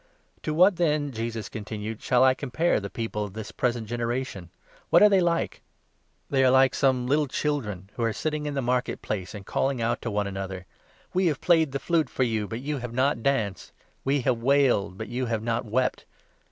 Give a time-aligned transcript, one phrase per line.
[0.41, 4.49] "To what then," Jesus continued, "shall I compare the 31 people of the present generation?
[4.89, 5.61] What are they like?
[6.27, 9.45] They 32 are like some little children who are sitting in the market place and
[9.45, 10.65] calling out to one another
[11.13, 14.97] —'We have played the flute for you, but you have not danced; We have wailed,
[14.97, 16.07] but you have not wept